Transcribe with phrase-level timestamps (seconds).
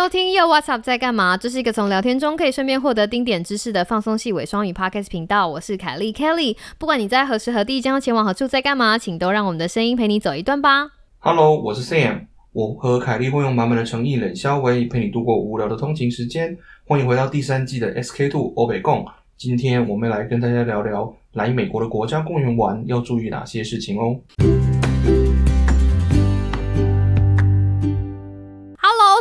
[0.00, 1.36] 收听 Yo What's Up 在干嘛？
[1.36, 5.48] 这是一个从聊天中可以顺便获得丁点知识的放松系伪双语 Podcast 频道。
[5.48, 6.56] 我是凯莉 Kelly。
[6.78, 10.88] 不管你在何时何地将要前往何处，在干嘛，请都让我们的声音陪你走一段吧。
[11.18, 16.56] Hello，我是 Sam，我和凯莉会用满满的诚意、冷笑话陪你度过无聊的通勤时间。
[16.86, 19.04] 欢迎回到第三季的 SK Two 欧北共。
[19.36, 24.20] 今天我们来跟大家聊聊来美国的国家公园玩要注意哪些事情哦。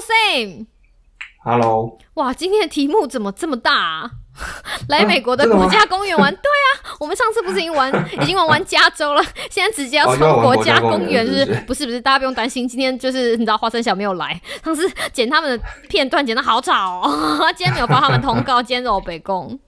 [0.08, 4.12] Sam，Hello，哇，今天的题目怎么这么大、啊？
[4.88, 6.32] 来美国的国家公园玩？
[6.32, 12.00] 对啊，我们上次不是已经玩， 已经玩完加州了，现在直接要哦冲国家公公园园，是是不是不是？
[12.00, 19.60] 大家不用担心，今天就是你知道花生小没有来， 上次剪他们的片段剪的好吵哦，今天没有帮他们通告，今天是欧北贡。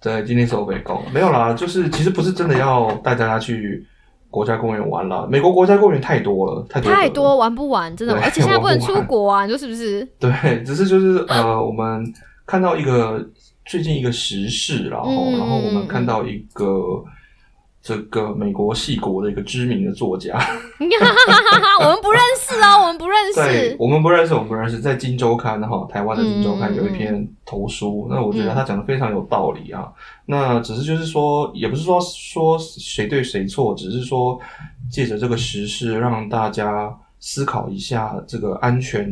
[0.00, 3.84] 对，今天是欧北共，没有啦，就是其实不是真的要带大家去
[4.30, 5.26] 国家公园玩了。
[5.28, 10.06] 美国国家公园太多了，太多了太多玩不完，真的，而且现在不能出国啊，你说是不是？
[10.18, 12.04] 对，只是就是呃，我们
[12.46, 13.24] 看到一个
[13.66, 16.74] 最近一个时事，然后、嗯然后我们看到一个
[17.80, 20.36] 这个美国戏国的一个知名的作家，
[21.80, 23.76] 我们不认识哦，我们不认对识。
[23.78, 29.90] 我们不认识，我们不认识，在《金周刊》哈，台湾的《金周刊有一篇投书，那我觉得嗯他讲的非常有道理啊。
[30.26, 34.38] 那只是就是说，也不是说说谁对谁错，只是说
[34.90, 39.10] 借着这个时事，让大家思考一下这个安全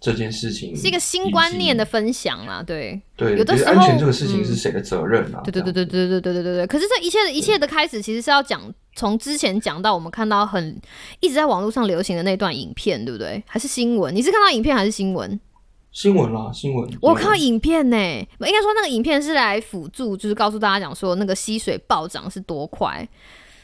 [0.00, 5.40] 这件事情，是一个新观念的分享啦，对，对，有的时候就是安全这个事情嗯是谁的责任啊？
[5.42, 6.66] 对对对对对对对对对对。
[6.66, 8.62] 可是这一切的一切的开始，其实是要讲
[8.94, 10.80] 从之前讲到我们看到很
[11.18, 13.42] 一直在网络上流行的那段影片，对不对？
[13.46, 14.14] 还是新闻？
[14.14, 15.38] 你是看到影片还是新闻？
[15.90, 16.88] 新闻啦，新闻。
[17.00, 23.08] 我有看到影片呢，应该说那个影片是来辅助，就是告诉大家讲说那个溪水暴涨是多快。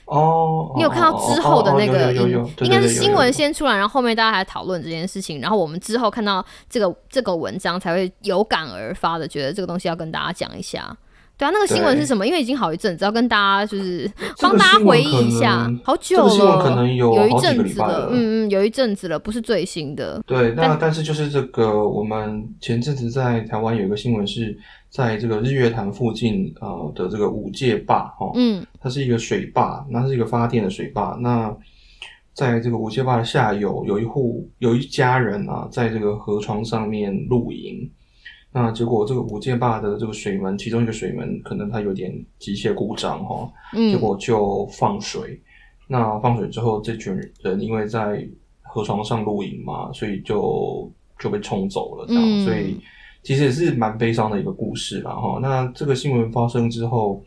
[0.06, 2.12] 哦，你有看到之后的那个
[2.60, 3.32] 应该是新闻。
[3.32, 10.96] 先出来，然后后面大家还讨论这件事情，然后我们之后看到这个这个文章才会有感而发的，觉得这个东西要跟大家讲一下。
[11.36, 12.24] 对啊，那个新闻是什么？
[12.24, 14.08] 因为已经好一阵子，要跟大家就是
[14.40, 20.22] 帮大家回忆一下，好久了，可能有有一阵子了嗯嗯，有一阵子了，不是最新的。
[20.26, 24.56] 对，那但但是就是这个，我们前阵子在台湾有一个新闻是
[24.94, 31.18] 在这个日月潭附近呃的这个五界坝哦，嗯它是一个水坝，那是一个发电的水坝。
[31.20, 31.52] 那
[32.32, 37.90] 在这个五界坝的下游，有一户有一家人啊，在这个河床上面露营。
[38.52, 45.42] 那结果这个五界坝的这个水门，其中一个水门可能它有点机械故障哈、结嗯果就放水。
[45.88, 47.12] 那放水之后，这群
[47.42, 48.24] 人因为在
[48.62, 50.88] 河床上露营嘛，所以就
[51.18, 52.76] 就被冲走了，这样，嗯所以
[53.24, 55.38] 其实也是蛮悲伤的一个故事了哈。
[55.40, 57.24] 那这个新闻发生之后，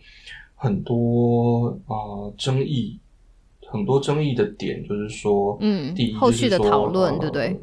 [0.56, 2.98] 很多啊、呃争议，
[3.66, 7.60] 很多争议的点就是说，嗯第一后续的讨论呃对不对？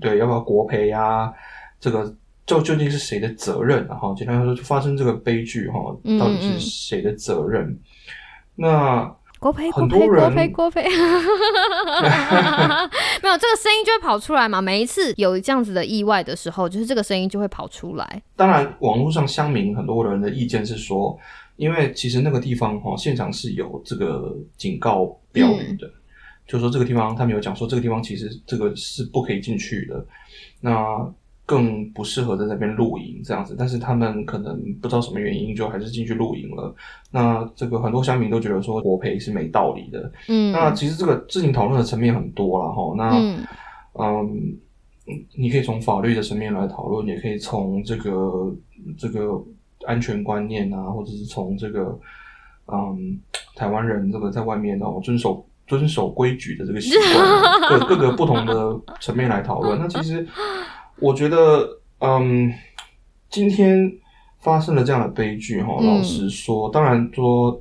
[0.00, 1.32] 对，要不要国赔啊？
[1.78, 2.12] 这个
[2.46, 3.94] 就究竟是谁的责任啊？
[3.94, 7.78] 哈，简单来说，就发生这个悲剧哈，嗯到底是谁的责任？
[8.56, 9.14] 那
[9.52, 10.82] 国很多赔国人赔国赔，
[13.22, 14.62] 没有这个声音就会跑出来嘛。
[14.62, 18.22] 每一次有这样子的意外的时候，就是这个声音就会跑出来。
[18.36, 21.18] 当然，网络上乡民很多人的意见是说，
[21.56, 25.90] 因为其实那个地方哈、现场是有这个警告标语的，
[26.46, 30.06] 就说这个地方他们有讲说这个地方其实这个是不可以进去的，
[30.60, 30.72] 那
[31.46, 33.54] 更不适合在那边露营这样子。
[33.58, 36.74] 但是他们可能不知道什么原因，就还是进去露营了。
[37.10, 40.12] 那这个很多乡民都觉得说国赔是没道理的。
[40.28, 42.94] 嗯，那其实这个事情讨论的层面很多了哈。
[42.96, 43.46] 那嗯
[43.96, 44.58] 嗯，
[45.36, 48.54] 你可以从法律的层面来讨论，也可以从这个
[48.96, 49.40] 这个
[49.86, 51.98] 安全观念啊，或者是从这个
[52.66, 53.20] 嗯
[53.54, 59.78] 台湾人这个在外面哦遵守遵守规矩的这个习惯啊，各各个不同的层面来讨论。
[59.80, 60.26] 那其实
[61.00, 62.52] 我觉得，嗯，
[63.28, 63.92] 今天
[64.40, 67.60] 发生了这样的悲剧哈，嗯老实说，当然说。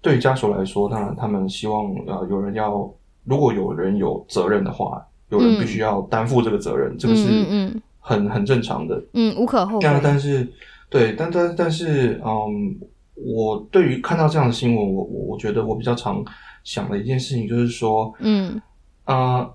[0.00, 2.88] 对于家属来说，当然他们希望呃有人要，
[3.24, 9.02] 如果有人有责任的话，有人必须要担负这个责任，这个是嗯嗯很很正常的。
[9.14, 9.84] 嗯，无可厚非。
[9.84, 10.50] 但但是
[10.88, 12.78] 对，但但但是嗯，
[13.16, 16.24] 我对于看到这样的新闻，我我我觉得我比较常
[16.62, 18.62] 想的一件事情就是说，嗯
[19.04, 19.52] 呃，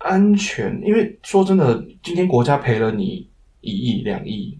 [0.00, 3.28] 安全，因为说真的，今天国家赔了你
[3.60, 4.58] 一亿、两亿、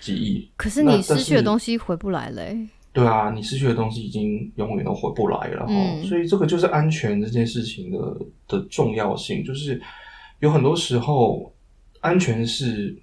[0.00, 6.04] 几亿，可是你失去的是东西回不来嘞、对啊，你失去的东西已经永远都回不来了哈、嗯。
[6.04, 8.16] 所以这个就是安全这件事情的
[8.46, 9.80] 的重要性，就是
[10.38, 11.52] 有很多时候
[12.00, 12.96] 安全是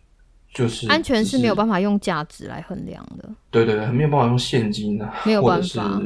[0.54, 3.30] 就是安全是没有办法用价值来衡量的。
[3.52, 6.02] 对对对，没有办法用现金啊，没有或者是办法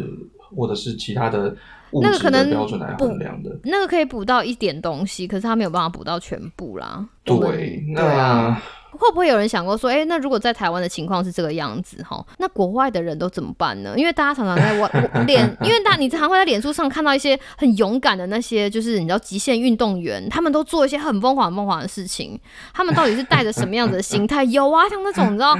[0.55, 1.55] 或者是其他的
[2.01, 3.49] 那个可能标准来衡量的。
[3.63, 7.05] 那个可以补到一点东西，可是他没有办法补到全部啦。
[7.23, 8.61] 对，对啊，
[8.91, 13.93] 那会不会有人想过说，哎、那如果在台湾的情况是这个样子哈，那国外的人都怎么办呢？
[13.97, 22.39] 因为大家常常在我我脸，因为大你常会在脸书上看到一些很勇敢的那些，就是你知道极限运动员，他们都做一些很疯狂、很疯狂的事情，
[22.73, 24.43] 他们到底是带着什么样子的心态？
[24.43, 25.57] 有啊，像那种你知道。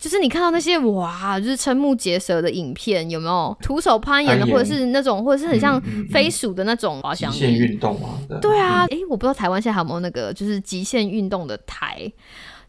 [0.00, 3.54] 就是你看到那些哇，就是瞠目结舌的影片，有没有？
[3.60, 5.78] 徒手攀岩的，或者是那种，或者是很像
[6.10, 7.58] 飞鼠的那种滑翔极限翼？
[7.58, 8.58] 运动啊，对。
[8.58, 12.10] 啊，诶，我不知道台湾现在还有没有那个就是极限运动的台。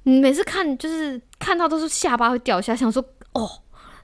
[0.03, 3.01] 你每次看就是看到都是下巴会掉下，想说
[3.33, 3.49] 哦，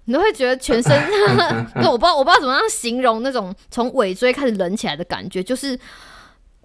[0.05, 0.91] 你都会觉得全身，
[1.75, 5.77] 那我不知道我不知道怎么样形容那种从尾椎开始冷起来的感觉，就是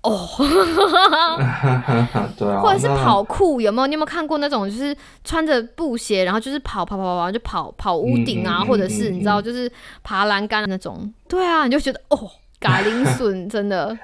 [0.03, 0.29] 哦，
[2.37, 3.87] 对啊，或者是跑酷，有没有？
[3.87, 9.71] 你有没有看过那种就是穿着布鞋，然后就是跑跑跑跑跑就跑跑屋顶啊，嗯嗯嗯或者是嗯你知道就是
[10.03, 11.13] 爬栏杆的那种？
[11.29, 12.19] 对啊，你就觉得哦，
[12.69, 13.97] 嘎铃笋真的。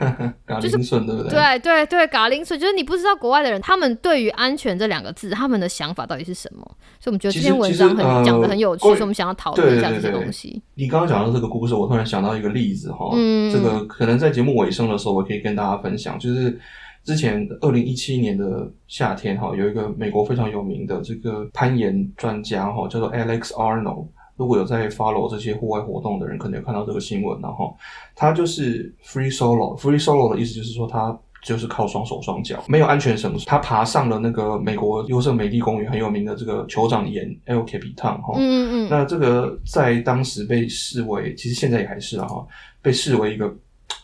[0.44, 1.30] 嘎就是铃顺对不对？
[1.30, 6.60] 对对对，嘎铃笋就是你不知道国外的人他们对于安全这两个字他们的想法到底是什么，
[6.98, 10.62] 所以我们觉得这篇文章很讲的很有趣，所以我们想要讨论一下这些对对对东西。
[10.74, 16.58] 你刚刚讲到这个故事，我突然想到一个例子哈，嗯这个可能在节目尾声的时候，我可以跟大家分享，就是
[17.04, 24.08] 之前二零一七年的夏天哈，有一个美国非常有名的这个攀岩专家哈，叫做 Alex Arnold。
[24.38, 27.76] 如果有在 follow 这些户外活动的人，可能有看到这个新闻，然后
[28.14, 29.76] 他就是 free solo。
[29.76, 33.48] free solo 的意思就是说他就是靠双手双脚，没有安全绳索。
[33.48, 42.46] 他爬上了那个美国优胜美地公园很有名的这个酋长岩 El Capitan 哈，嗯嗯嗯，那这个在当时被视为，其实现在也还是啊哈，
[42.80, 43.52] 被视为一个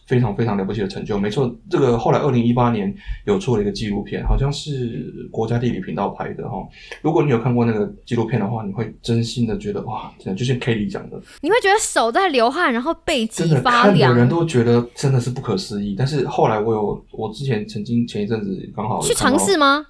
[0.06, 1.18] 非常非常了不起的成就。
[1.18, 6.56] 没错，这个后来二零一八年有做了一个纪录片，好像是国家地理频道拍的哈。
[7.02, 14.14] 如果你有看过那个纪录片的话，你会真心的觉得哇，真的就像 Kelly 讲的，你会觉得手在流汗，然后背脊发凉看的。
[14.20, 15.94] 人都觉得真的是不可思议。
[15.98, 19.86] 但是后来我有，我之前曾经前一阵子刚好去尝试，吗？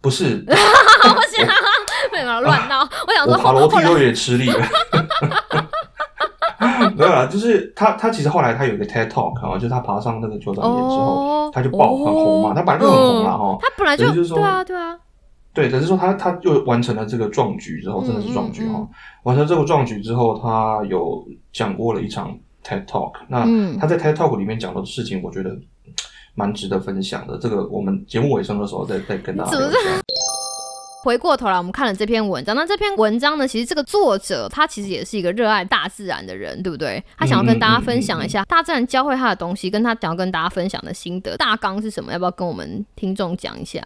[0.00, 1.48] 不是， 我想
[2.12, 4.68] 没有乱闹，我想说我爬楼梯都有点吃力了。
[6.96, 13.58] 没有啦，就是他，他其实后来他有一个 TED Talk 啊，就是他爬上那个酋长岩之后，哦他就爆很红嘛，他本来就很红啦哈。
[13.60, 14.98] 他本来就是就是说对啊对啊，
[15.52, 18.86] 对，只是说他他又完成了这个壮举之后，真的是壮举哈、
[19.22, 23.12] 完成这个壮举之后，他有讲过了一场 TED Talk。
[23.28, 25.50] 那嗯他在 TED Talk 里面讲的事情，我觉得
[26.34, 27.38] 蛮值得分享的。
[27.38, 30.03] 这个我们节目尾声的时候再再跟大家聊一下。
[31.04, 32.56] 回过头来，我们看了这篇文章。
[32.56, 37.04] 那这篇文章呢，其实这个作者他其实也是一个热爱大自然的人，对不对？
[37.18, 42.10] 他想要跟大家分享一下大自然教会他的东西，跟他想要跟大家分享的心得大纲是什么？
[42.10, 43.82] 要不要跟我们听众讲一下？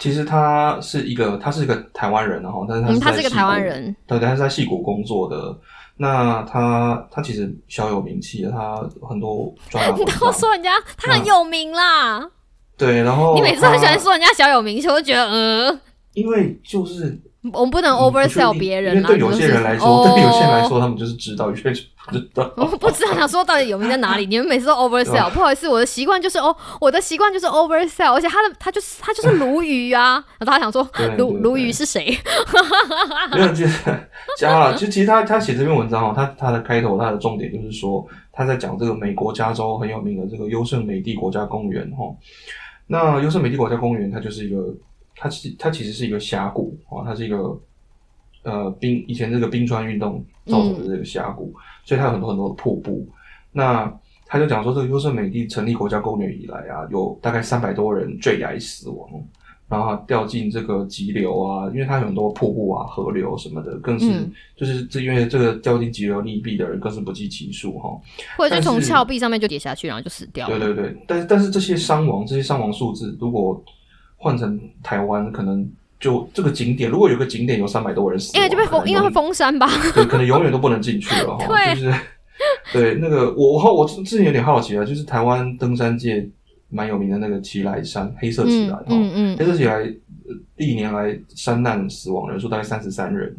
[0.00, 5.56] 其实他是一个，他是一个台湾人，然后但是他嗯，是他是一个台湾人，对，他是在戏谷工作的。
[5.96, 8.76] 那他他其实小有名气的，他
[9.08, 10.04] 很多专栏 你。
[10.04, 12.28] 都说人家他很有名啦。
[12.76, 15.80] 对，然后你每次都很喜欢他，说人家小有名气，我就觉得，呃，
[16.18, 17.20] 因为就是
[17.52, 19.08] 我们不能 oversell 别人啦。
[19.10, 22.52] 因为对有些人来说，对有些人来哦说，他们就是知道，有些人就不知道。
[22.56, 30.82] 我不知道想说到底有名在哪里， 你们每次都 oversell，不好意思，我的习惯就是哦，我的习惯就是 oversell，而且他的他就是他就是鲈鱼啊， 然后大家想说
[31.16, 32.16] 鲈鲈鱼是谁？
[33.32, 33.84] 没有，就是
[34.38, 34.74] 加了。
[34.74, 42.16] 就其实他他写这篇文章哦，他他的开头他的重点就是说他在讲这个美国加州很有名的这个优胜美地国家公园哦。
[42.90, 44.56] 那优胜美地国家公园它就是一个，
[45.18, 47.60] 它其它其实是一个峡谷哦，它是一个
[48.44, 51.52] 呃冰以前这个冰川运动造成的这个峡谷，
[51.84, 53.06] 所以它有很多很多的瀑布。
[53.52, 53.92] 那
[54.26, 59.08] 他就讲说，这个优胜美地成立国家公园以来啊，有大概三百多人坠崖死亡。
[59.70, 67.90] 然后掉进这个急流啊，因为它有很多瀑布啊、河流什么的，更是、嗯就是这因为这个掉进急流溺毙的人更是不计其数哈。
[68.38, 70.58] 或者是从峭壁上面就跌下去，然后就死掉了。
[70.58, 73.62] 对对对，但是但是这些伤亡，这些伤亡数字，如果
[74.18, 75.66] 换成台湾，可能
[75.98, 79.66] 就这个景点，如果有个景点有三百多人死亡，因为就被封，因为会封山吧？
[79.94, 81.46] 对，可能永远都不能进去了哈。
[81.48, 81.94] 对就是
[82.72, 86.28] 对那个我我我之前有点好奇啊，就是台湾登山界
[86.68, 88.84] 蛮有名的那个奇来山黑色奇嗯来哈。
[88.90, 93.34] 嗯嗯，黑色奇来，呃历年来山难死亡人数大概三十三人，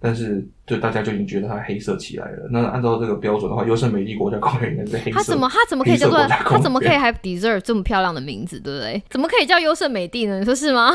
[0.00, 2.48] 但是就大家就已经觉得它黑色起来了。
[2.50, 5.18] 那按照这个标准的话，优胜美地国家公园应该是黑色。
[5.18, 9.02] 它怎么它怎么可以叫做黑色国家公园他怎么可以还 deserve 这么漂亮的名字，对不对？
[9.10, 10.38] 怎么可以叫优胜美地呢？
[10.38, 10.90] 你说是吗？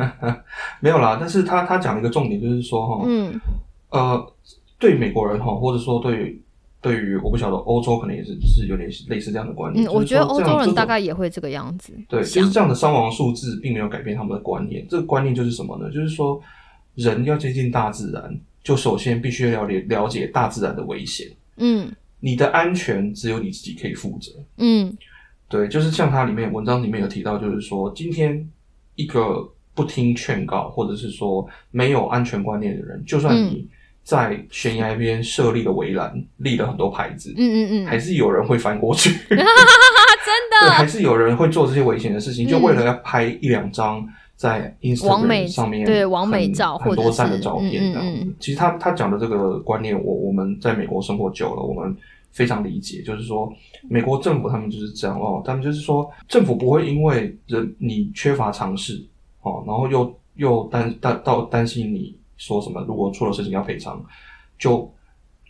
[0.80, 1.16] 没有啦？
[1.20, 3.38] 但是他他讲了一个重点，就是说哈，嗯
[3.90, 4.32] 呃，
[4.78, 6.40] 对美国人哈，或者说对
[6.80, 9.86] 对于我不晓得欧洲可能也是是有点类似这样的观念。
[9.86, 10.94] 嗯，我觉得欧洲人大概。
[11.04, 11.92] 也会这个样子。
[12.08, 14.86] 对，就想是这样的伤亡数字并没有改变他们的观念。
[14.88, 15.90] 这个观念就是什么呢？
[15.90, 16.40] 就是说，
[16.94, 21.28] 人要接近大自然，就首先必须要了解了解大自然的危险。
[21.56, 24.32] 嗯你的安全只有你自己可以负责。
[24.56, 24.96] 嗯
[25.48, 28.48] 对，就是像它里面文章里面有提到，就是说今天
[28.94, 33.68] 一个不听劝告，或者是说没有安全观念的人，就算你
[34.02, 39.10] 在悬崖边设立了围栏，立了很多牌子，嗯嗯嗯，还是有人会翻过去。
[39.28, 51.96] 真对，的还是有人会做这些危险的事情，就嗯为了要拍一两张在 Instagram 上面对完美照或者很多赞的照片这样其实他他讲的这个观念，我我们在美国生活久了，我们
[52.32, 53.50] 非常理解，就是说
[53.88, 59.02] 美国政府他们就是这样哦，他们就是说政府不会因为人你缺乏尝试
[59.42, 64.04] 哦，然后又又担担到担心你说什么，如果出了事情要赔偿，
[64.58, 64.92] 就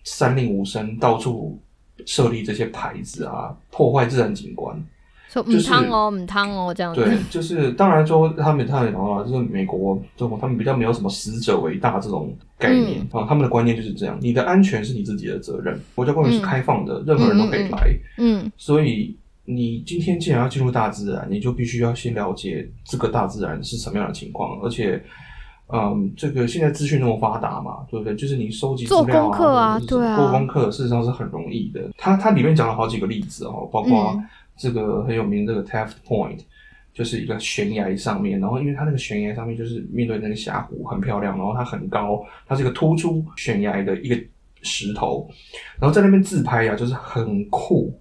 [0.05, 1.59] 三令五申到处
[2.05, 4.79] 设立这些牌子啊，破坏自然景观。
[5.43, 13.01] 就是汤哦唔汤哦这样子，对，就是当然说他们他们讲到了，就是美国中国他们比较没有什么死者为大这种概念。
[13.13, 25.03] 啊、他们的观念就是这样，你的安全是你自己的责任，国家公园是嗯开放的，任何人都可以来，嗯所以你今天既然要进入大自然，你就必须要先了解这个大自然是什么样的情况，而且。
[25.73, 28.15] 嗯，这个现在资讯那么发达嘛，对不对？
[28.15, 30.15] 就是你收集资做料功课啊对啊。
[30.15, 31.81] 做功课事实上是很容易的。
[31.97, 34.25] 它它里面讲了好几个例子哦，包括嗯
[34.57, 36.41] 这个很有名这个 Taft Point，
[36.93, 44.17] 就是一个悬崖上面，然后因为它那个悬崖上面就是面对那个峡谷很漂亮，然后它很高，它是一个突出悬崖的一个
[44.63, 45.29] 石头，
[45.81, 47.93] 然后在那边自拍啊，就是很酷，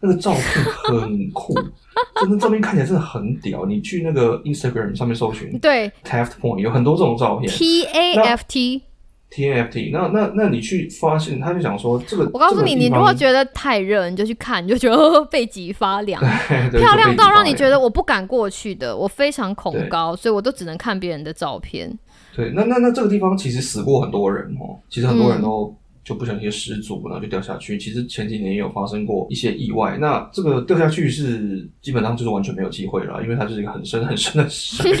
[0.00, 0.42] 那个照片
[0.84, 1.54] 很酷，
[2.20, 3.64] 真的照片看起来真的很屌。
[3.64, 7.50] 你去那个 Instagram 上面搜寻对 Taft Point，有很多这种照片。
[7.50, 8.82] T A F T，
[9.30, 16.20] TNFT，那那那你去发现，他就想说这个，我告诉你，你如果觉得太热，你就去看，你就觉得 背脊发凉。
[16.20, 21.96] 漂 漂亮到让你觉得我不敢过去的，我非常恐高，所以我都只能看别人的照片。
[22.34, 27.78] 对，那那那这个地方其实死过很多人哦，其实很多人嗯都就不小心失足，然后就掉下去。
[27.78, 34.92] 其实前几年也有发生过一些意外，那这个掉下去是基本上就是完全没有机会了，因为它就是一个很深很深的山谷。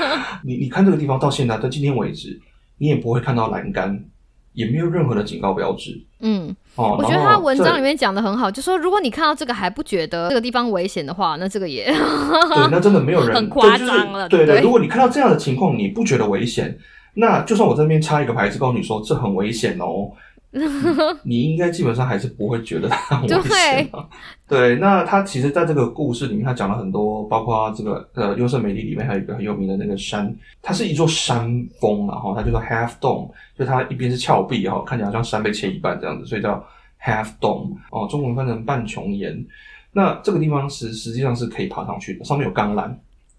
[0.44, 2.40] 你你看这个地方到现在到今天为止，
[2.78, 4.04] 你也不会看到栏杆，
[4.52, 6.96] 也没有任何的警告标志嗯，哦。
[6.98, 16.78] 我觉得他文章里面讲的很好，就说如果你看到这个还不觉得这个地方危险的话，那这个也对，那真的没有人 很夸对就是张了对对如果你看到这样的情况，你不觉得危险，
[17.14, 20.10] 那就算我在那边插一个牌子告诉你说这很危险哦，
[21.24, 24.08] 你应该基本上还是不会觉得它很危险啊。
[24.46, 30.32] 对，那他其实在这个故事里面，他讲了很多，包括这个呃优胜美地里面还有一个很有名的那个山，
[30.62, 31.44] 它是一座山
[31.80, 36.64] 峰啊，哈，它叫做 Half Dome，就它一边是峭壁哈，看起来好像山被切一半这样子，所以叫
[37.02, 39.44] Half Dome 哦，中文翻成半穹岩。
[39.92, 42.94] 那这个地方实实际上是可以爬上去的，上面有钢缆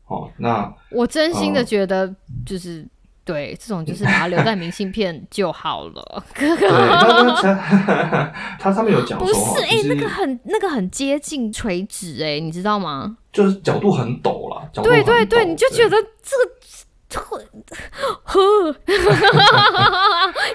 [0.07, 0.29] 哦。
[0.37, 2.13] 那我真心的哦觉得
[2.45, 2.85] 就是。
[3.25, 6.23] 对，这种就是把它留在明信片就好了。
[6.37, 13.17] 对，那那它它上面有讲不，是，哎、那个很那个很接近垂直，哎，你知道吗？
[13.33, 16.45] 就是角度很陡啦，角度很对对对，你就觉得这个
[17.15, 17.41] 呵
[18.23, 18.75] 呵，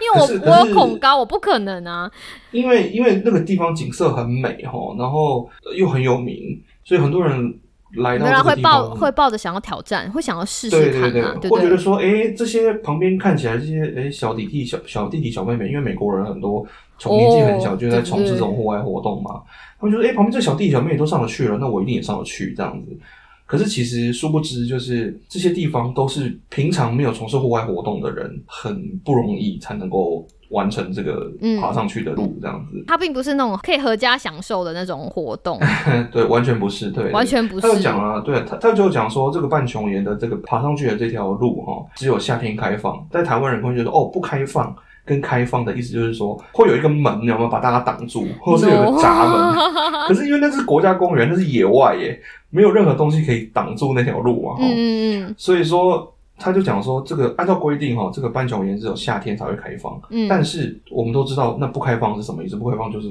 [0.01, 2.11] 因为我我恐高，我不可能啊。
[2.51, 6.37] 因为因为那个地方景色很美哈，然后又很有名，
[6.85, 7.61] 所以很多人
[7.97, 11.77] 来到有人会抱会抱着想要挑战，会想要试试看对对啊，对会觉得？
[11.77, 16.65] 说，哎，这些旁边看起来这些哎小弟弟、小小弟弟、小妹妹，因为美国人很多
[16.99, 19.43] 从年纪很小哦就在从事这种户外活动嘛，
[19.81, 22.97] 他们觉得，哎，旁边这小弟弟、小妹妹都上得去了，那我一定也上得去这样子。
[23.47, 32.85] 可是其实殊不知，就是这些地方都是平常没有从事户外活动的人很不容易才能够完成这个嗯爬上去的路，这样子。
[32.87, 35.59] 它并不是那种可以合家享受的那种活动，
[36.13, 37.69] 对，完全不是，对，完全不是他。
[37.69, 43.07] 有讲啊，对他他就有讲说，这个半穹岩的这个爬上去的这条路哈，只有夏天开放。
[43.11, 49.55] 在台湾人会觉得哦，不开放跟开放的意思就是说，会有一个门有没有把大家挡住，或者是有个闸门。
[50.09, 54.57] 可是因为那是国家公园，那是野外耶，没有任何东西可以挡住那条路啊。
[54.57, 56.13] 哈嗯嗯嗯所以说。
[56.41, 60.01] 他就讲说，这个按照规定哈，这个半角岩只有夏天才会开放。
[60.09, 62.57] 嗯，但是我们都知道，那不开放是什么意思？
[62.57, 63.09] 不开放就是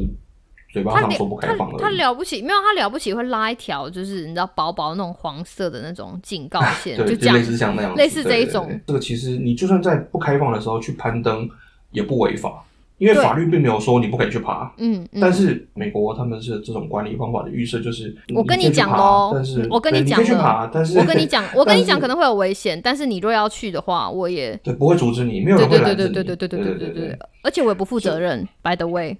[0.74, 1.78] 嘴巴上说不开放了。
[1.78, 1.90] 他。
[1.92, 7.44] 了不起，没有他了不起会拉一条，就是你知道薄薄那种黄色的那种警告线，对，就类。
[7.44, 11.48] 似像那样子，类似这一对对种对这个其实你就算在不开放的时候去攀登，
[11.92, 12.64] 也不违法，
[13.00, 14.72] 因为法律并没有说你不可以去爬。
[14.78, 15.20] 嗯嗯。
[15.20, 26.14] 但是美国他们是这种管理方法的预设，就是我跟你讲喽但是我跟你讲你去爬，但是我跟你讲，我跟你讲 可能会有危险，但是你若要去的话，我也对不会阻止你，没有对人会对对拦着你。
[26.14, 29.18] 对对对对对对对对，而且我也不负责任，by the way，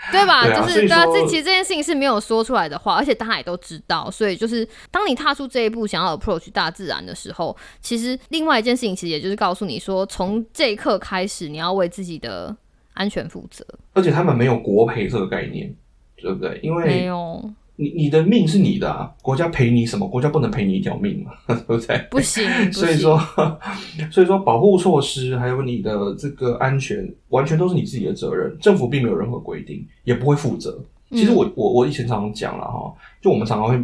[0.10, 0.44] 对吧？
[0.44, 12.56] 对啊就是对啊，这其实这件事情是没有说出来的话，而且大家也都知道，所以就是当你踏出这一步，想要 approach 大自然的时候，其实另外一件事情，其实也就是告诉你说，从这一刻开始，你要为自己的
[12.94, 13.64] 安全负责。
[13.92, 15.74] 而且他们没有国赔这个概念，
[16.16, 16.58] 对不对？
[16.62, 17.50] 因为没有，
[17.80, 20.06] 你你的命是你的啊，国家赔你什么？
[20.06, 21.96] 国家不能赔你一条命嘛， 对不对？
[22.10, 23.18] 不行，不所以行说，
[24.12, 30.78] 所以说保护措施还有你的这个安全，完全都是你自己的责任，政府并没有任何规定，也不会负责。
[31.10, 33.74] 其实我我我以前常常讲了哈，就我们常常会，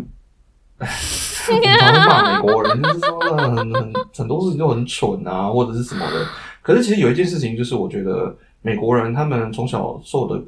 [0.78, 6.26] 我们常常会骂美国人，就是说很很很多事情都很蠢啊，或者是什么的。
[6.60, 10.40] 可是其实有一件事情，就是我觉得美国人他们从小受的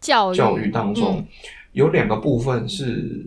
[0.00, 1.26] 教育教育当中，嗯
[1.74, 3.24] 有两个部分是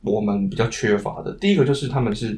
[0.00, 1.32] 我们比较缺乏的。
[1.34, 2.36] 第一个就是他们是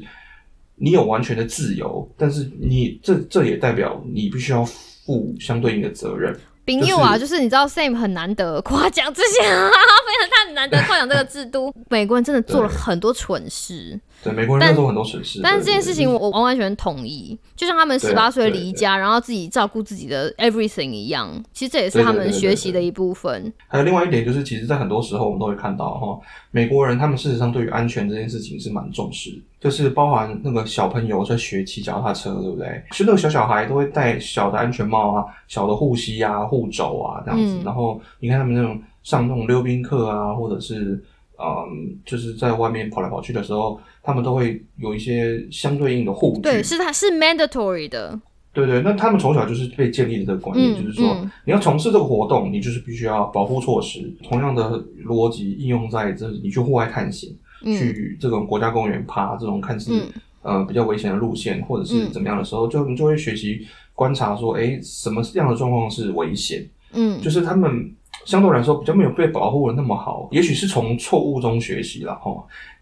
[0.75, 6.37] 你有完全的自由，但是你这这也代表你必须要负相对应的责任。
[6.67, 11.73] 朋友啊，就是你知道 Sam 很难得夸奖这些啊， 非常他很难得夸奖这个制度。
[11.89, 23.53] 美国人真的做了很多蠢事，对，美国人做很多蠢事，但是这件事情我我完完全同意，就像他们十八岁对离家，然后自己照顾自己的 everything 一样，其实这也是他们学习的一部分。
[23.69, 26.19] 还有另外一点就是，其实，在很多时候我们都会看到哈，
[26.51, 32.83] 美国人他们事实上对于安全这件事情是蛮重视的，就是包含那个小朋友在学骑脚踏车，对不对？
[32.93, 37.59] 就那个小小孩都会戴小的安全帽啊、小的护膝啊、护肘啊这样子。
[37.59, 41.03] 嗯然后你看他们那种上那种溜冰课啊，或者是
[41.39, 46.41] 嗯，就是在外面跑来跑去的时候，他们都会有一些相对应的护具。
[46.43, 48.19] 对，是它是 mandatory 的，
[48.53, 54.13] 对对，那他们从小就是被建立的这个观念，嗯就是说、嗯你要从事这个活动，你就是必须要保护措施。
[54.23, 57.31] 同样的逻辑应用在这你去户外探险，
[57.63, 60.13] 嗯去这种国家公园爬这种看似、嗯
[60.43, 66.65] 呃比较危险的路线，或者是嗯怎么样的时候，就我们就会学习观察说，哎，什么样的状况是危险？
[66.93, 67.93] 嗯，就是他们
[68.27, 72.31] 相对来说比较没有被保护的那么好，也许是从错误中学习了哈。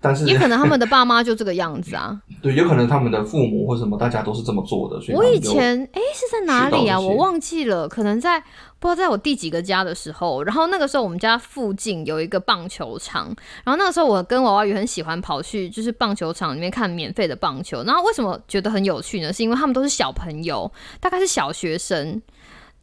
[0.01, 2.21] 但是也可能他们的爸妈就这个样子啊。
[2.43, 6.99] 对，有可能他们的父母或什么大家都是这么做的，所以我以前哎、是在哪里啊？
[6.99, 8.39] 我忘记了，可能在
[8.79, 17.83] 不知道在我第几个家的时候，然后那个时候我们家附近有一个棒球场，然后那个时候我跟娃娃鱼很喜欢跑去就是棒球场里面看免费的棒球。
[17.85, 19.33] 然后为什么觉得很有趣呢？
[19.33, 22.21] 是因为他们都是小朋友，大概是小学生。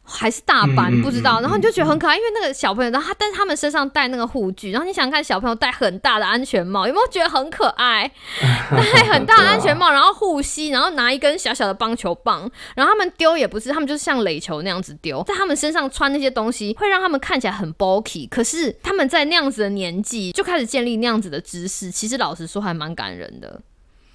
[0.04, 8.10] 还是大班、不知道，嗯然后你就觉得很可爱，因为那个小朋友，然后他但是他们身上戴那个护具，然后你想想看，小朋友戴很大的安全帽，有没有觉得很可爱？
[8.70, 23.60] 戴很大的安全帽，然后护膝，然后拿一根小小的棒球棒，然后他们丢也不是，他们就是像垒球那样子丢，在他们身上穿那些东西，会让他们看起来很 bulky，可是他们在那样子的年纪就开始建立那样子的知识，其实老实说还蛮感人的。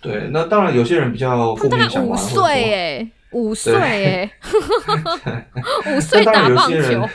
[0.08, 4.32] 对，那当然有些人比较负他们大概 五岁哎，五岁哎，
[5.96, 7.10] 五岁但当然打棒有些人球，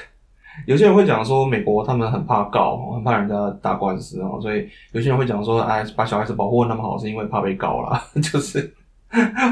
[0.66, 8.74] 有些人会讲说，美国他们很怕告，很怕人家打官司哦，所以有些人会讲说，哎，把小孩子保护得那么好，是因为怕被告啦， 就是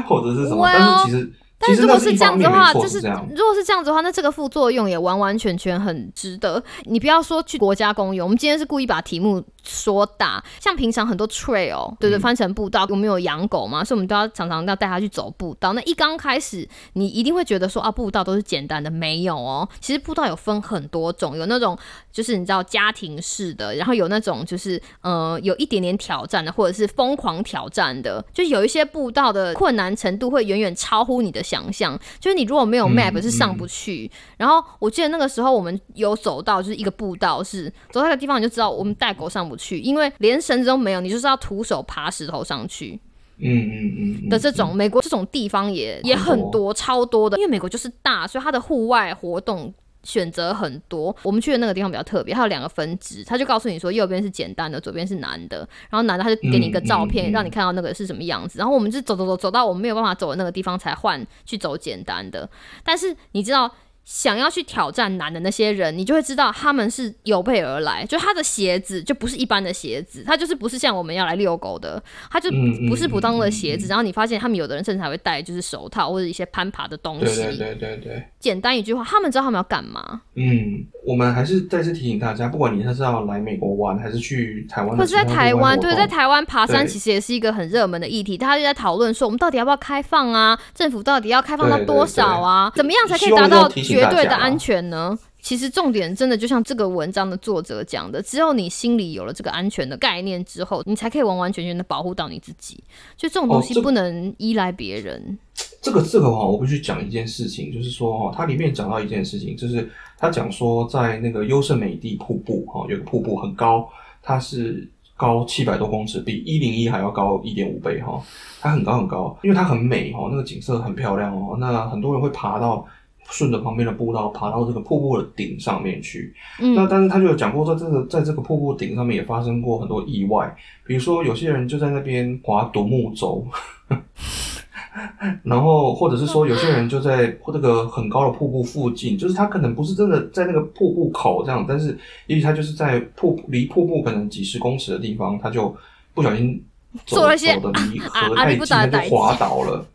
[0.07, 0.65] 或者是什么。
[0.67, 6.61] Well，但是其实但如果是这样子的话，就是如果是这样子的话，那这个副作用也完完全全很值得。
[6.85, 15.73] 你不要说去国家公园，我们今天是故意把题目说大，像平常很多 trail，对对，嗯翻成步道，我们有养狗嘛，所以我们都要常常要带它去走步道。
[15.73, 19.67] 那一刚开始，你一定会觉得说啊，步道都是简单的，没有哦。
[19.79, 21.77] 其实步道有分很多种，有那种
[22.11, 34.09] 就是你知道家庭式的，然后有那种就是呃有一点点挑战的，或者是疯狂挑战的，就有一些步道的困难程度会远远超乎你的想象，就是你如果没有嗯 map 是上不去。
[34.37, 42.99] 然后我记得那个时候我们有走到就是一个步道是走到那个地方你就知道我们带狗上不去，因为连绳子都没有，你就是要徒手爬石头上去。
[43.43, 47.37] 嗯嗯嗯嗯的这种，美国这种地方也也很多，超多的。
[47.37, 51.15] 因为美国就是大，所以它的户外活动选择很多。
[51.23, 55.57] 我们去的那个地方比较特别，它有两个分支，它就告诉你说右边是简单的，左边是难的。
[55.89, 58.59] 然后难的，他就给你一个照片，嗯嗯嗯让你看到那个是什么样子。
[58.59, 62.49] 然后我们就走走走走到我们没有办法走的那个地方，才换去走简单的。
[62.83, 63.71] 但是你知道。
[64.03, 72.49] 想要去挑战难的那些人，你就会知道他们是有备而来，就他的鞋子就不是一般的鞋子，他就是不是像我们要来遛狗的，他就
[72.89, 73.87] 不是普通的嗯鞋子。
[73.87, 77.35] 然后你发现他们有的人甚至还会戴就是手套或者一些攀爬的东西。
[77.35, 90.59] 对对对对对，简单一句话，他们知道他们要干嘛，嗯，我们还是再次提醒大家，不管你是要来美国玩，还是去台湾的或者是在台湾，对，在台湾爬山其实也是一个很热门的议题，大家就在讨论说，我们到底要不要开放啊？
[90.73, 92.71] 政府到底要开放到多少啊？
[92.75, 95.17] 怎么样才可以达到绝对的安全呢？
[95.41, 102.75] 其实重点真的就像这个文章的作者讲的，只有你心里有了这个安全的概念之后，你才可以完完全全的保护到你自己。
[103.17, 105.39] 就这种东西不能依赖别人。
[105.81, 113.89] 这个这个哈，我必须讲一件事情，就是说哈，它里面讲到一件事情，就是他讲说在那个优胜美地瀑布哈，有个瀑布很高，
[114.21, 118.21] 它是高七百多公尺，比一零一还要高一点五倍哈，
[118.59, 122.85] 它很高很高，因为它很美哈，那个景色很漂亮哦，那很多人会爬到
[123.31, 126.31] 顺着旁边的步道爬到这个瀑布的顶上面去。
[126.59, 130.53] 嗯那但是他就有讲过，在这个在这个瀑布顶上面也发生过很多意外，
[130.85, 133.43] 比如说有些人就在那边划独木舟，
[135.43, 145.73] 然后或者是说有些人就在 这个很高的瀑布附近，就是他可能不是真的在那个瀑布口这样，但是也许他就是在瀑离瀑布可能几十公尺的地方，他就
[146.13, 146.61] 不小心
[147.05, 147.27] 走走
[147.71, 149.85] 的离啊河太近，就滑倒了。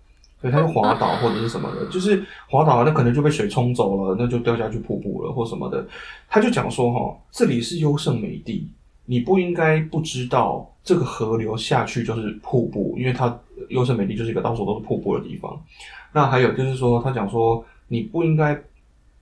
[0.40, 5.86] 对，他就滑倒或者是什么的， 就是滑倒了，那可能就被水冲走了，那就掉下去瀑布了或什么的。
[6.28, 8.68] 他就讲说，哈，这里是优胜美地，
[9.06, 13.38] 你不应该不知道这个河流下去就是瀑布，因为它
[13.70, 15.58] 优胜美地就是一个到处都是瀑布的地方。
[16.12, 18.58] 那还有就是说，他讲说，你不应该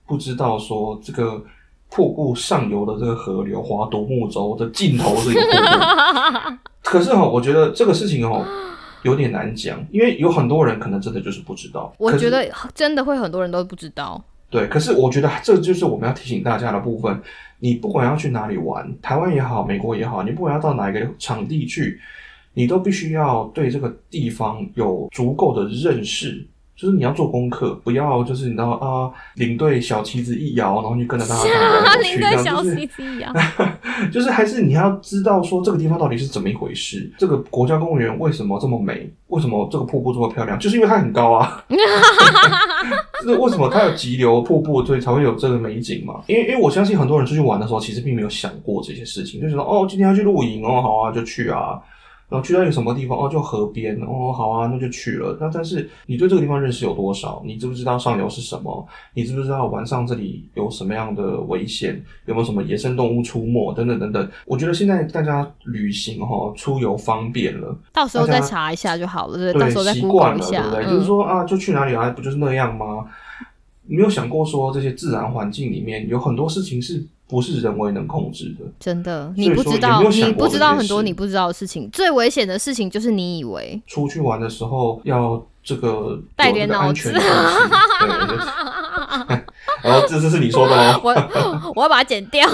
[0.05, 1.41] 不知道说这个
[1.89, 6.57] 瀑布上游的这个河流划独木舟的尽头是一个瀑布。
[6.83, 8.45] 可是哈，我觉得这个事情哈
[9.05, 11.93] 有点难讲，因为有很多人可能真的就是不知道。
[11.97, 14.21] 我觉得真的会很多人都不知道。
[14.49, 17.21] 对，可是我觉得这就是我们要提醒大家的部分。
[17.59, 21.99] 你不管要去哪里玩，台湾也好，美国也好，你不管要到哪一个场地去，
[22.53, 26.45] 你都必须要对这个地方有足够的认识。
[26.75, 33.33] 就是你要做功课，不要就是你知道啊，领队小旗子一摇，然后就跟着大家走来走去， 领队小就是西西呀，
[34.11, 41.63] 就是还是你要知道说这个地方到底是怎么一回事，这个国家公园为什么这么美，为什么这个瀑布这么漂亮，就是因为它很高啊。
[43.23, 46.21] 就是为什么它有急流瀑布，所以才会有这个美景嘛？
[46.27, 51.79] 因为因为我相信很多人出去玩的时候，其实并没有想过这些事情，就觉得哦，今天要去露营哦，好啊，就去啊。
[52.27, 55.37] 然后去到一个什么地方哦，就河边哦，好啊，那就去了。
[55.39, 57.41] 那但是你对这个地方认识有多少？
[57.45, 58.87] 你知不知道上游是什么？
[59.13, 62.03] 你知不知道晚上这里有什么样的危险？
[62.25, 63.73] 有没有什么野生动物出没？
[63.73, 64.29] 等等等等。
[64.45, 69.61] 我觉得现在大家旅行哈、出游方便了，到时候再查一下就好了，对对？
[69.61, 70.85] 到时候再习惯了，对不对？
[70.85, 73.05] 嗯就是说啊，就去哪里啊，不就是那样吗？
[73.87, 78.65] 你没有想过说这些自然环境里面有很多事情是不是人为能控制的？
[78.79, 81.89] 真的，你不知道，你不知道很多你不知道的事情。
[81.91, 87.11] 最危险的事情就是你以为，出去玩的时候要这个带点脑子
[89.81, 91.01] 然后这次 是你说的哦。
[91.03, 91.11] 我
[91.75, 92.47] 我要把它剪掉。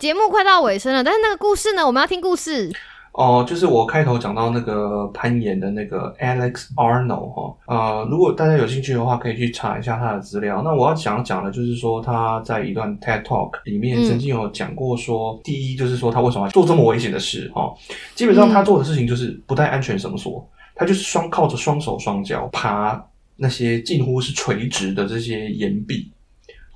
[0.00, 1.86] 节目快到尾声了，但是那个故事呢？
[1.86, 2.70] 我们要听故事。
[3.14, 10.62] 哦，就是我开头讲到那个攀岩的那个 Alex Arnold 哈，呃，如果大家有兴趣的话，可以去查一下他的资料。
[10.64, 17.72] 那我要讲讲的就是说他在一段 TED Talk 里面嗯曾经有讲过说，第一就是说他为什么要做这么危险的事哈、
[18.16, 23.00] 基本上他做的事情就是不带安全绳索，他就是双靠着双手双脚爬
[23.36, 26.10] 那些近乎是垂直的这些岩壁，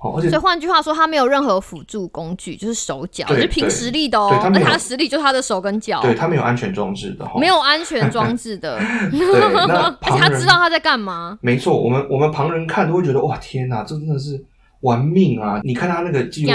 [0.01, 4.29] 好、而且所以换句话说，他没有任何辅助工具，就是手脚，就是凭实力的哦。
[4.31, 8.79] 而他的实力就是他的手跟脚，对他没有安全装置的哈，没有安全装置的，
[9.11, 11.37] 对，那 而且他知道他在干嘛。
[11.41, 14.41] 没错，我们我们旁人看都会觉得哇天哪，这真的是
[14.81, 15.59] 玩命啊！
[15.65, 16.51] 你看他那个纪录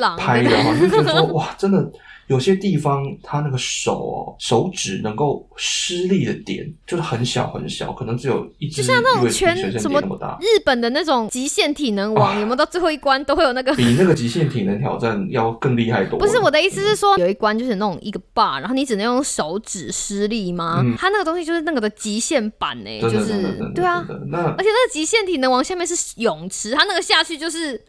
[0.00, 1.88] 郎拍的就觉得说 哇，真的
[2.28, 10.00] 有些地方他那个手哦，手指能够施力的点就是很小很小，可能只有一只就像那种全什么。
[10.40, 13.74] 日本的那种极限体能王，啊有没有到最后一关都会有那个？
[13.76, 16.18] 比那个极限体能挑战要更厉害多了。
[16.18, 20.80] 不是我的意思是说，有一关就是那种一个 bar，然后你只能用手指施力吗？
[20.84, 24.06] 嗯它那个东西就是那个的极限版呢、就是对啊。
[24.28, 27.80] 那而且那个极限体能王下面是泳池，它那个下去就是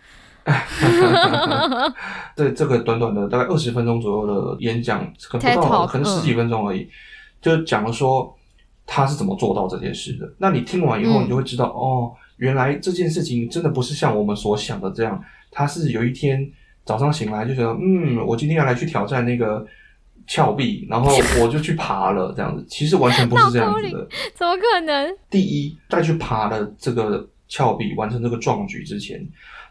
[2.36, 6.88] 对这个短短的大概二十分钟左右的演讲，可能不到可能十几分钟而已，
[7.42, 8.36] 就讲了说
[8.86, 10.32] 他是怎么做到这件事的。
[10.38, 16.50] 那你听完以后，嗯你就会知道，哦，原来这件事情真的不是像我们所想的这样，他是有一天
[16.86, 19.66] 早上醒来就觉得，嗯，我今天要来去挑战那个。
[20.28, 24.08] 峭壁，然后我就去爬了，这样子， 其实完全不是这样子的。
[24.36, 25.12] 怎么可能？
[25.28, 29.28] 第一，在去爬了这个峭壁，完成这个壮举之前，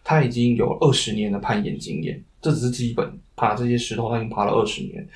[0.09, 3.07] 他已经有二十年的攀岩经验，这只是基本。
[3.37, 5.07] 爬这些石头，他已经爬了二十年。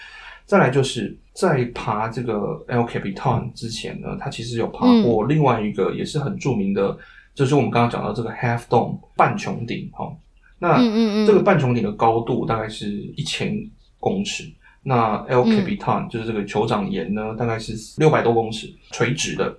[0.44, 6.96] 再来就是在爬这个 El Capitan 之前呢，他其实有爬过另外一个也是很著名的，
[7.34, 10.14] 就是我们刚刚讲到这个 Half Dome 半穹顶哈。
[10.58, 10.78] 那
[11.26, 13.58] 这个半穹顶的高度大概是一千
[13.98, 14.44] 公尺，
[14.82, 19.52] 那 El 嗯 Capitan、就是这个酋长岩呢，大概是六百多公尺，垂直的。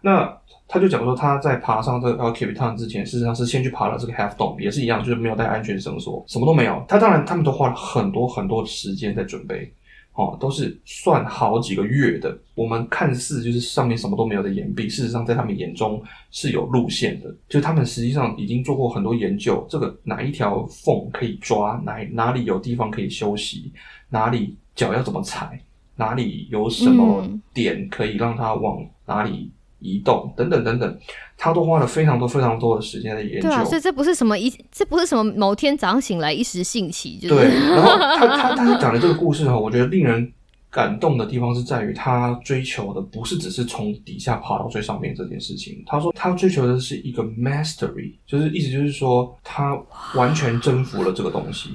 [0.00, 0.36] 那
[0.68, 6.84] 他就讲说，他在爬上这个 El Capitan 之前，事实上是先去爬了这个 Half Dome，也是一样，就是没有带安全绳索，什么都没有。
[6.86, 9.72] 他当然，他们都花了很多很多的时间在准备，
[10.12, 12.36] 哦，都是算好几个月的。
[12.54, 23.72] 我们看似就是上面什么都没有的岩壁，事实上在他们眼中是有路线的，就是他们实际上已经做过很多研究，这个哪一条缝可以抓，哪哪里有地方可以休息，
[24.10, 25.58] 哪里脚要怎么踩，
[25.96, 30.98] 哪里有什么嗯点可以让它往哪里移动等等等等，
[31.36, 33.48] 他都花了非常多非常多的时间在研究。
[33.48, 40.32] 对啊，所以这不是什么一，这不是什么某天早上醒来一时兴起，就是对，然后 他他他讲的这个故事哈，我觉得令人
[40.70, 45.82] 感动的地方是在于他追求的不是只是从底下爬到最上面这件事情。
[45.86, 49.80] 他说他追求的是一个 mastery，就是意思就是说他
[50.14, 51.70] 完全征服了这个东西。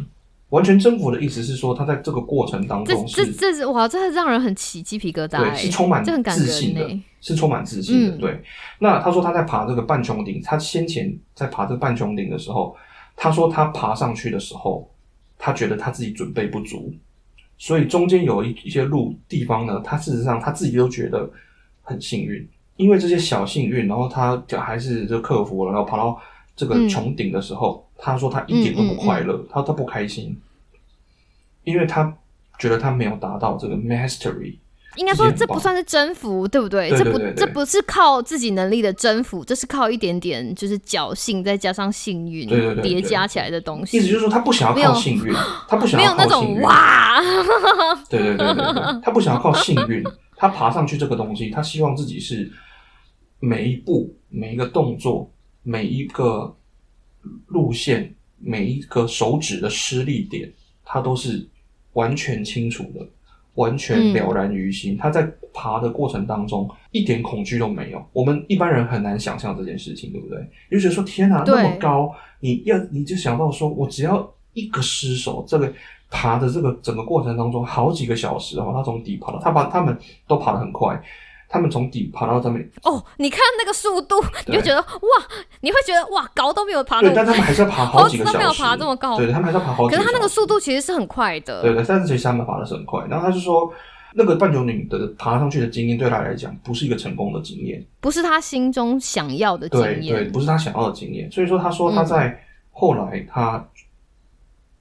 [0.54, 8.16] 完全征服的意思是说，他在这个过程当中是这这是哇，这让人很起鸡皮疙瘩、对，欸，是充满自信的是充满自信的。
[8.16, 8.20] 嗯。
[8.20, 8.44] 对，
[8.78, 12.76] 那他说他在爬这个半穹顶，他先前在爬这个半穹顶的时候，
[13.16, 14.88] 他说他爬上去的时候，
[15.40, 16.94] 他觉得他自己准备不足，
[17.58, 21.28] 所以中间有一一些路地方呢，他事实上他自己都觉得
[21.82, 26.16] 很幸运，因为这些小幸运，然后他就还是就克服了，然后爬到
[26.56, 26.88] 这个嗯。
[26.88, 30.38] 穹顶的时候，他说他一点都不快乐，他他不开心，
[31.64, 32.14] 因为他
[32.60, 34.58] 觉得他没有达到这个 mastery。
[34.98, 36.90] 应该说这不算是征服，对不对？
[36.90, 42.48] 这不这不是靠自己能力的征服，这是靠一点点就是侥幸再加上幸运
[42.82, 43.98] 叠加起来的东西。
[43.98, 45.34] 意思就是说，他不想要靠幸运，
[45.68, 47.20] 他不想没有那种哇，
[48.10, 50.04] 对对对对对，他不想要靠幸运，
[50.36, 52.52] 他爬上去这个东西，他希望自己是
[53.40, 55.32] 每一步、每一个动作、
[55.64, 56.56] 每一个
[57.48, 60.52] 路线、每一个手指的施力点，
[60.84, 61.48] 他都是
[61.94, 63.08] 完全清楚的，
[63.56, 64.98] 完全了然于心。
[64.98, 68.04] 他在爬的过程当中一点恐惧都没有。
[68.12, 70.40] 我们一般人很难想象这件事情，对不对？
[70.70, 75.72] 你就觉得说天哪，对那么高，你要你就想到说我只要一个失手，这个
[76.10, 81.02] 爬的这个整个过程当中好几个小时哦，他从底爬到他把他们都爬得很快。
[81.54, 84.16] 他们从底爬到上面，哦，你看那个速度，
[84.48, 85.08] 你就觉得哇，
[85.62, 90.08] 你会觉得哇，高都没有爬对，但他们还是要爬好几个小时，都没有爬这么高对，他们还是要爬好几个小时。
[90.08, 91.62] 可是他那个速度其实是很快的。
[91.62, 93.06] 对对，但是其实他们爬的是很快。
[93.08, 93.72] 然后他就说，
[94.16, 101.32] 那个半球女的爬上去的经验对他来讲不是一个成功的经验，不是他心中想要的经验对对，不是他想要的经验。
[101.32, 103.64] 所以说，他说他嗯在后来他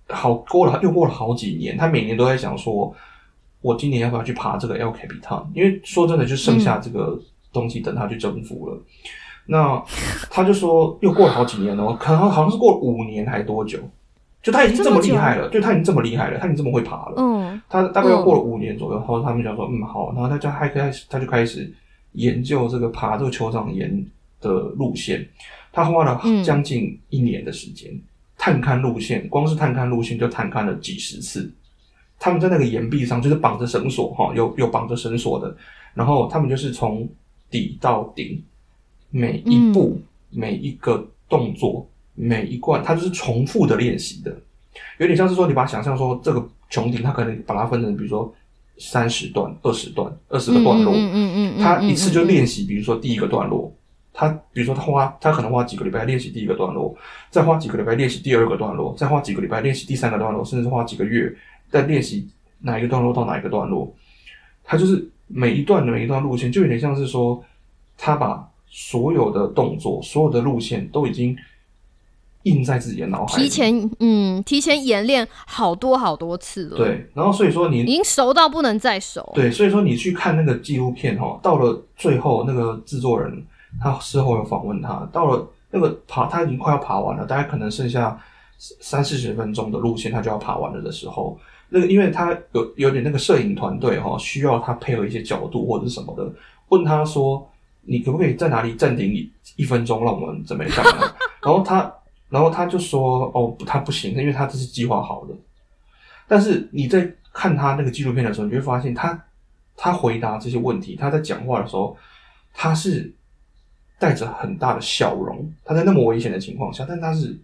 [0.08, 2.94] 好过了又过了好几年，他每年都在想说，
[3.62, 5.46] 我今年要不要去爬这个 El Capitan？
[5.54, 7.18] 因为说真的，就剩下这个
[7.52, 8.78] 东西等他去征服了。
[9.46, 9.82] 那
[10.30, 13.78] 他就说，又过了好几年了，可能好像是过了五年还多久？
[14.42, 17.14] 就他已经这么厉害了，就他已经这么厉害了，他已经这么会爬了。
[17.16, 21.72] 嗯，他大概要过了五年左右，然后他们想说，嗯，好，然后他就还开始，他就开始
[22.12, 24.04] 研究这个爬这个酋长岩
[24.40, 25.26] 的路线。
[25.72, 27.90] 他花了嗯将近一年的时间、
[28.36, 31.52] 探勘路线，光是探勘路线就探勘了几十次。
[32.22, 35.52] 他们在那个岩壁上就是绑着绳索，哈，有有绑着绳索的，
[35.92, 37.08] 然后他们就是从
[37.50, 38.40] 底到顶，
[39.10, 44.32] 每一步、每一个动作、每一贯，它就是重复的练习的。
[44.98, 48.32] 有点像是说，你把它想象说，这个穹顶，它可能把它分成，比如说
[48.78, 52.28] 三十段、二十段、二十个段落，嗯嗯嗯嗯，他一次就嗯。
[52.28, 53.74] 练习，比如说第一个段落，
[54.12, 56.96] 他比如说他花他可能花几个礼拜练习第一个段落，
[57.30, 61.34] 再花几个礼拜练习第二个段落，再花几个礼拜练习第三个段落，甚至是花几个月
[61.72, 62.28] 再练习
[62.60, 63.92] 哪一个段落到哪一个段落。
[64.62, 67.42] 他就是每一段的每一段路线，就有点像是说，
[67.98, 71.36] 他把所有的动作、所有的路线都已经
[72.44, 73.36] 印在自己的脑海。
[73.36, 79.32] 提前嗯，提前演练好多好多次了，，对，然后所以说你已经熟到不能再熟。
[79.34, 83.44] 对，所以说你去看那个纪录片哦，到了最后那个制作人
[83.80, 88.18] 他事后有访问他，到了那个爬他已经快要爬完了，大概可能剩下
[88.58, 91.38] 三四十分钟的路线，他就要爬完了的时候，
[91.72, 96.30] 那个因为他有有点那个摄影团队哈、需要他配合一些角度或者什么的，
[96.68, 97.48] 问他说
[97.82, 101.12] 你可不可以在哪里暂停一一分钟，让我们怎么样干嘛？
[101.42, 101.92] 然后他
[102.28, 105.34] 然后他就说哦，他不行，因为他这是计划好的。
[106.28, 109.24] 但是你在看他那个纪录片的时候，你会发现他
[109.76, 111.96] 他回答这些问题，他在讲话的时候，
[112.54, 113.12] 他是
[113.98, 115.52] 带着很大的笑容。
[115.64, 117.38] 他在那么危险的情况下，但他是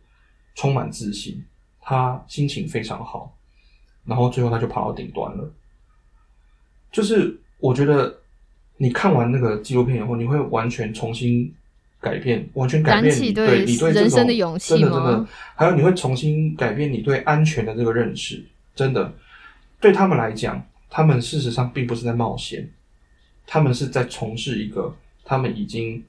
[0.54, 1.44] 充满自信，
[1.80, 3.34] 他心情非常好，
[4.08, 5.52] 然后最后他就爬到顶端了。
[6.90, 8.18] 就是我觉得
[8.78, 11.52] 你看完那个纪录片以后，你会完全重新
[12.00, 18.42] 改变，完全改变你对对你对这人生种的勇气真的真的吗，还有你会重新改变你对安全的这个认识。
[18.74, 19.12] 真的，
[19.80, 22.68] 对他们来讲，他们事实上并不是在冒险，
[23.46, 24.94] 他们是在从事一个
[25.24, 26.02] 他们已经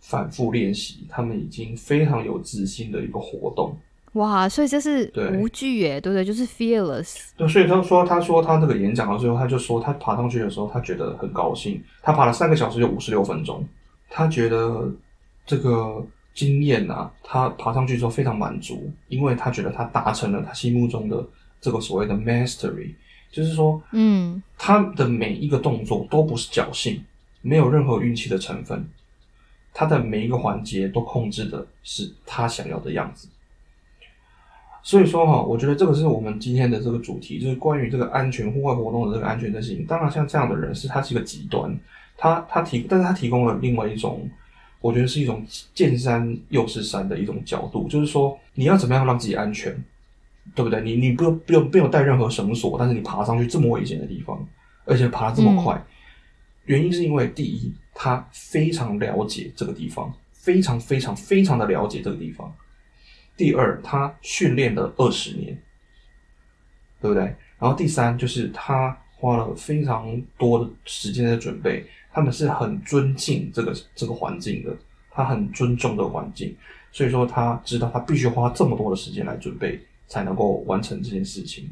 [0.00, 3.78] 反复练习，他们已经非常有自信的一个活动。
[4.14, 6.24] 哇，所以这是对无惧耶，对不对？
[6.24, 7.30] 就是 fearless。
[7.36, 11.82] 对，所以他说，他说他这个演讲到最后，他就说他爬上去的时候，他觉得很高兴。
[12.02, 13.66] 他爬了三个小时有五十六分钟，
[14.08, 14.90] 他觉得
[15.44, 21.24] 这个经验啊，他爬上去之后非常满足，因为他觉得他达成了他心目中的
[21.60, 22.94] 这个所谓的 mastery，
[23.30, 27.04] 就是说嗯，他的每一个动作都不是侥幸，
[27.42, 28.88] 没有任何运气的成分，
[29.74, 33.28] 他的每一个环节都控制的是他想要的样子。
[34.82, 39.84] 所以说哈，我觉得这个是我们今天的这个主题，就是关于这个安全户外活动的这个安全的事情。
[39.84, 41.78] 当然，像这样的人是他是一个极端，
[42.16, 44.28] 他他提，但是他提供了另外一种，
[44.80, 49.72] 我觉得是一种见山又是山的一种角度，就是说你要怎么样让自己安全，
[50.54, 50.80] 对不对？
[50.80, 54.42] 你你不用不用不用带任何绳索，但是你爬上去这么危险的地方，
[54.86, 55.84] 而且爬得这么快，
[56.64, 62.50] 原因是因为第一，他非常了解这个地方，非常非常非常的了解这个地方。
[63.38, 65.56] 第二，他训练了二十年，
[67.00, 67.22] 对不对？
[67.58, 71.86] 然后第三，就是他花了非常多的时间在准备。
[72.12, 74.76] 他们是很尊敬这个这个环境的，
[75.10, 76.56] 他很尊重这个环境，
[76.90, 81.70] 所以说他知道他必须花这么多的时间来准备，才能够完成这件事情。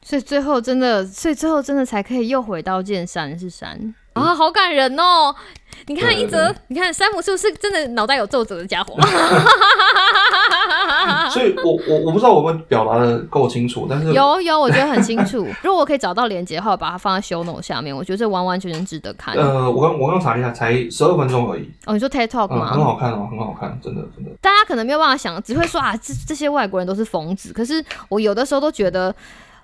[0.00, 5.34] 所以最后真的，所以最后真的才可以又回到见山是山啊，好感人哦！
[5.86, 8.94] 你看一泽，你看山姆是不是真的脑袋有皱褶的家伙？
[11.30, 15.44] 所以，我我我不知道我们表达的够清楚，但是有有，我觉得很清楚。
[15.64, 19.34] 如果我可以找到连接的话，把它放在 show note 下面，我觉得这完完全全值得看。
[19.34, 21.68] 呃，我刚我刚查了一下，才十二分钟而已。
[21.86, 22.70] 哦，你说 TED Talk 吗？
[22.70, 24.30] 很好看哦，很好看，真的真的。
[24.40, 27.52] 大家可能没有办法想，只会说啊，这这些外国人都是疯子。
[27.52, 29.12] 可是我有的时候都觉得。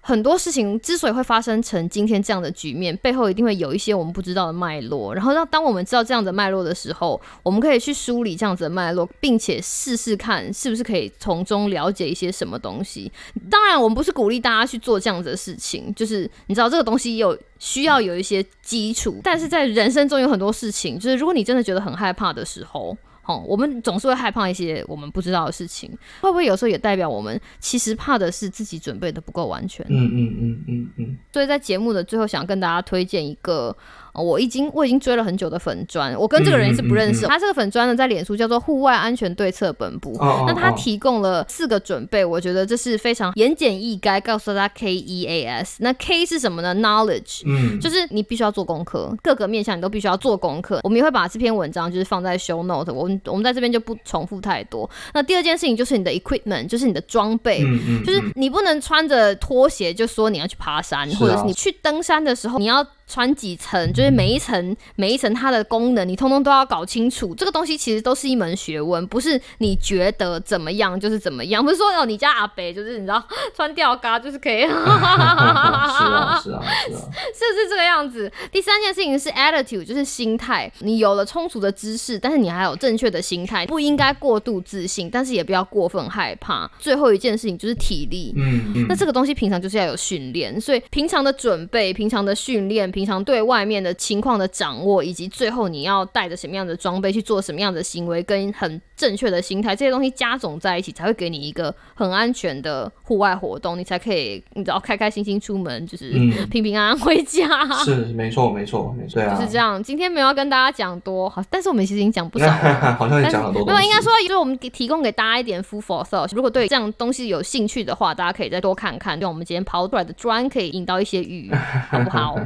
[0.09, 5.15] 很多事情之所以会发生成今天这样的局面，背后一定会有一些我们不知道的脉络。
[5.15, 13.13] 然后，当当我们知道这样的脉络的时候，我们可以去梳理这样子的脉络，并且试试看是不是可以从中了解一些什么东西。
[13.51, 22.97] 当然，我们不是鼓励大家去做这样子的事情，就是你知道这个东西有需要有一些基础，但是在人生中有很多事情，就是如果你真的觉得很害怕的时候。
[23.29, 29.85] 哦，我们总是会害怕一些我们不知道的事情，会不会有时候也代表我们其实怕的是自己准备的不够完全？
[29.91, 31.19] 嗯嗯嗯嗯嗯。
[31.33, 33.77] 所以在节目的最后，想跟大家推荐一个。
[34.23, 37.27] 我已经我已经追了很久的粉砖，我跟这个人是不认识。
[37.27, 40.13] 他这个粉砖呢，在脸书叫做户外安全对策本部。
[40.47, 45.77] 那他提供了四个准备，我觉得这是非常言简意赅，告诉大家 K E A S。
[45.81, 50.81] 那 K 是什么呢？Knowledge，嗯，就是你必须要做功课，各个面向你都必须要做功课。
[50.83, 54.89] 我们也会把这篇文章就是放在 Show Note，我们我们在这边就不重复太多。
[55.15, 57.63] 那第二件事情就是你的 equipment，就是你的装备，
[58.05, 62.87] 就是你不能穿着拖鞋就说你要去爬山，或者是你去登山的时候你要。
[63.09, 67.35] 穿几层，就是每一层每一层它的功能，你通通都要搞清楚。
[67.35, 71.65] 这个东西其实都是一门学问，不是你觉得怎么样就是怎么样。
[71.65, 74.61] 不是说哦，你家阿北就是你知道穿吊嘎就是可以。
[74.61, 78.31] 是啊是啊是啊，是不是这个样子？
[78.53, 80.71] 第三件事情是 attitude，就是心态。
[80.81, 86.71] 你有了充足的知识，但是你还有正确的心态，不应该过度自信，但是也不要过分害怕。
[86.79, 88.35] 最后一件事情就是体力。
[88.37, 88.87] 嗯嗯。
[88.89, 92.91] 那这个东西平常就是要有训练，所以平常的准备，平常的训练。
[92.99, 106.11] 平常对外面的情况的掌握，以及最后你要带着什么样的装备去做什么样的行为，跟很正确的心态，这些东西加总在一起，才会给你一个很安全的户外活动，你才可以你知道开开心心出门，就是
[106.51, 107.49] 平平安安回家。
[107.85, 109.81] 是没错，没错，没错，就是这样。
[109.81, 112.51] 今天没有要跟大家讲多好，但是我们其实已经讲不少，
[112.99, 113.65] 好像也讲很多。
[113.65, 116.29] 没有，应该说就是我们提供给大家一点 food for thought。
[116.35, 121.49] 如果对这样东西有兴趣的话，大家可以再多看看，用我们今天刨出来的砖可以引到一些鱼，
[121.89, 122.37] 好不好？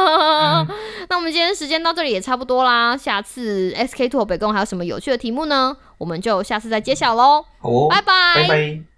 [1.08, 5.76] 那我们今天时间到这里也差不多啦，下次 SK Two 北宫还有什么有趣的题目呢？
[5.98, 7.44] 我们就下次再揭晓喽。
[7.58, 8.89] 好，拜拜，拜拜。